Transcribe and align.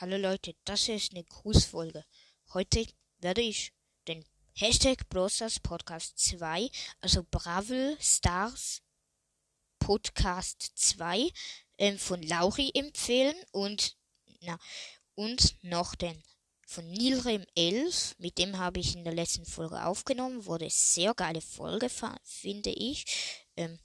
Hallo 0.00 0.16
Leute, 0.16 0.54
das 0.64 0.84
hier 0.84 0.94
ist 0.94 1.10
eine 1.10 1.24
Grußfolge. 1.24 2.04
Heute 2.54 2.86
werde 3.18 3.40
ich 3.40 3.72
den 4.06 4.24
Hashtag 4.54 5.08
Brostars 5.08 5.58
Podcast 5.58 6.16
2, 6.20 6.70
also 7.00 7.26
Bravel 7.28 7.96
Stars 8.00 8.80
Podcast 9.80 10.70
2 10.76 11.28
ähm, 11.78 11.98
von 11.98 12.22
Lauri 12.22 12.70
empfehlen 12.74 13.34
und, 13.50 13.96
na, 14.40 14.56
und 15.16 15.56
noch 15.64 15.96
den 15.96 16.22
von 16.64 16.88
Nilrem 16.92 17.44
11, 17.56 18.14
mit 18.18 18.38
dem 18.38 18.56
habe 18.56 18.78
ich 18.78 18.94
in 18.94 19.02
der 19.02 19.14
letzten 19.14 19.46
Folge 19.46 19.84
aufgenommen, 19.84 20.46
wurde 20.46 20.70
sehr 20.70 21.12
geile 21.12 21.40
Folge, 21.40 21.90
finde 22.22 22.70
ich. 22.70 23.04
Ähm, 23.56 23.80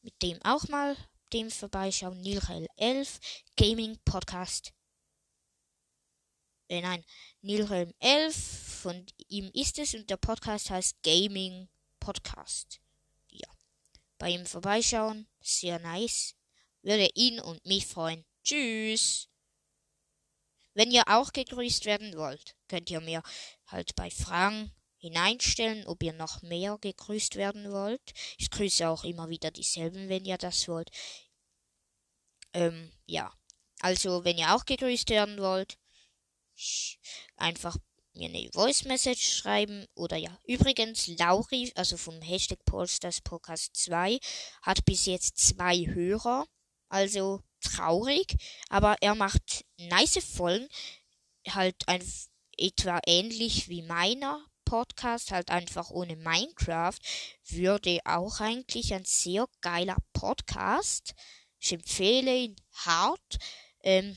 mit 0.00 0.22
dem 0.22 0.40
auch 0.40 0.68
mal 0.68 0.96
dem 1.34 1.50
vorbeischauen. 1.50 2.18
Nilrem 2.22 2.66
11 2.78 3.20
Gaming 3.58 3.98
Podcast 4.06 4.72
äh, 6.70 6.80
nein, 6.80 7.04
Nilhelm 7.42 7.92
11, 7.98 8.36
von 8.82 9.04
ihm 9.28 9.50
ist 9.52 9.78
es 9.78 9.94
und 9.94 10.08
der 10.08 10.16
Podcast 10.16 10.70
heißt 10.70 11.02
Gaming 11.02 11.68
Podcast. 11.98 12.80
Ja, 13.28 13.48
bei 14.18 14.30
ihm 14.30 14.46
vorbeischauen, 14.46 15.26
sehr 15.40 15.80
nice. 15.80 16.36
Würde 16.82 17.10
ihn 17.14 17.40
und 17.40 17.64
mich 17.66 17.86
freuen. 17.86 18.24
Tschüss. 18.44 19.28
Wenn 20.72 20.92
ihr 20.92 21.02
auch 21.08 21.32
gegrüßt 21.32 21.84
werden 21.86 22.16
wollt, 22.16 22.56
könnt 22.68 22.88
ihr 22.88 23.00
mir 23.00 23.22
halt 23.66 23.96
bei 23.96 24.08
Fragen 24.08 24.70
hineinstellen, 24.96 25.86
ob 25.86 26.02
ihr 26.04 26.12
noch 26.12 26.40
mehr 26.42 26.78
gegrüßt 26.80 27.34
werden 27.34 27.72
wollt. 27.72 28.12
Ich 28.38 28.48
grüße 28.48 28.88
auch 28.88 29.02
immer 29.02 29.28
wieder 29.28 29.50
dieselben, 29.50 30.08
wenn 30.08 30.24
ihr 30.24 30.38
das 30.38 30.68
wollt. 30.68 30.90
Ähm, 32.52 32.92
ja. 33.06 33.34
Also, 33.80 34.24
wenn 34.24 34.38
ihr 34.38 34.54
auch 34.54 34.64
gegrüßt 34.64 35.10
werden 35.10 35.38
wollt, 35.38 35.76
einfach 37.36 37.76
mir 38.14 38.28
eine 38.28 38.50
Voice 38.52 38.84
Message 38.84 39.36
schreiben 39.36 39.86
oder 39.94 40.16
ja. 40.16 40.36
Übrigens, 40.46 41.06
Lauri, 41.06 41.72
also 41.76 41.96
vom 41.96 42.20
Hashtag 42.20 42.64
Polsters 42.64 43.20
Podcast 43.20 43.76
2, 43.76 44.18
hat 44.62 44.84
bis 44.84 45.06
jetzt 45.06 45.38
zwei 45.38 45.86
Hörer. 45.86 46.46
Also 46.88 47.40
traurig, 47.60 48.34
aber 48.68 48.96
er 49.00 49.14
macht 49.14 49.64
nice 49.76 50.24
Folgen, 50.24 50.68
halt 51.48 51.76
ein, 51.86 52.02
etwa 52.56 53.00
ähnlich 53.06 53.68
wie 53.68 53.82
meiner 53.82 54.44
Podcast, 54.64 55.30
halt 55.30 55.50
einfach 55.50 55.90
ohne 55.90 56.16
Minecraft, 56.16 56.98
würde 57.48 58.00
auch 58.04 58.40
eigentlich 58.40 58.92
ein 58.94 59.04
sehr 59.04 59.46
geiler 59.60 59.96
Podcast. 60.12 61.14
Ich 61.58 61.72
empfehle 61.72 62.34
ihn 62.34 62.56
hart. 62.72 63.38
Ähm, 63.82 64.16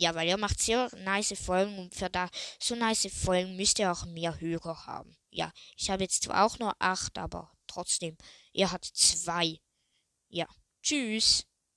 ja, 0.00 0.14
weil 0.14 0.28
er 0.28 0.38
macht 0.38 0.60
sehr 0.60 0.90
nice 1.04 1.34
Folgen 1.38 1.78
und 1.78 1.94
für 1.94 2.08
da 2.08 2.30
so 2.58 2.74
nice 2.74 3.06
Folgen 3.12 3.54
müsst 3.56 3.78
ihr 3.78 3.92
auch 3.92 4.06
mehr 4.06 4.40
Hörer 4.40 4.86
haben. 4.86 5.14
Ja, 5.30 5.52
ich 5.76 5.90
habe 5.90 6.02
jetzt 6.02 6.22
zwar 6.22 6.46
auch 6.46 6.58
nur 6.58 6.74
acht, 6.78 7.18
aber 7.18 7.52
trotzdem, 7.66 8.16
er 8.54 8.72
hat 8.72 8.84
zwei. 8.84 9.60
Ja, 10.28 10.46
tschüss. 10.82 11.49